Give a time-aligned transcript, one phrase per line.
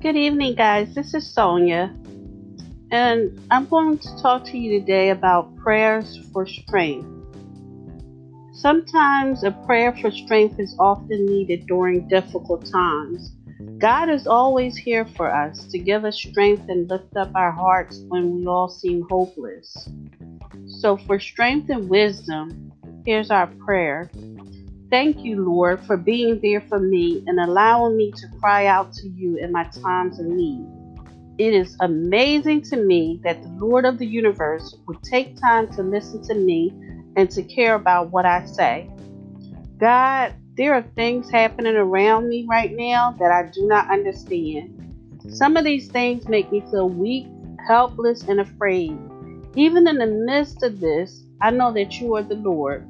[0.00, 0.94] Good evening, guys.
[0.94, 1.92] This is Sonya,
[2.92, 7.08] and I'm going to talk to you today about prayers for strength.
[8.52, 13.32] Sometimes a prayer for strength is often needed during difficult times.
[13.78, 18.00] God is always here for us to give us strength and lift up our hearts
[18.06, 19.88] when we all seem hopeless.
[20.80, 22.70] So, for strength and wisdom,
[23.04, 24.12] here's our prayer
[24.90, 29.08] Thank you, Lord, for being there for me and allowing me to cry out to
[29.08, 30.66] you in my times of need.
[31.36, 35.82] It is amazing to me that the Lord of the universe would take time to
[35.82, 36.72] listen to me
[37.16, 38.88] and to care about what I say.
[39.76, 44.74] God, there are things happening around me right now that I do not understand.
[45.28, 47.26] Some of these things make me feel weak,
[47.66, 48.98] helpless, and afraid.
[49.54, 52.88] Even in the midst of this, I know that you are the Lord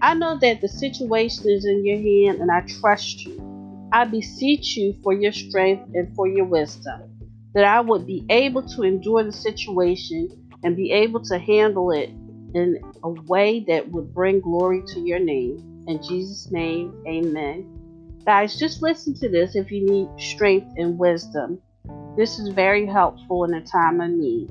[0.00, 3.88] I know that the situation is in your hand and I trust you.
[3.92, 7.00] I beseech you for your strength and for your wisdom,
[7.54, 10.28] that I would be able to endure the situation
[10.62, 12.10] and be able to handle it
[12.54, 15.84] in a way that would bring glory to your name.
[15.86, 17.66] In Jesus' name, amen.
[18.26, 21.58] Guys, just listen to this if you need strength and wisdom.
[22.16, 24.50] This is very helpful in a time of need.